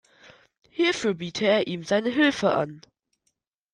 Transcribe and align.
Hierfür 0.71 1.13
biete 1.13 1.45
er 1.45 1.67
ihm 1.67 1.83
seine 1.83 2.09
Hilfe 2.09 2.53
an. 2.55 2.81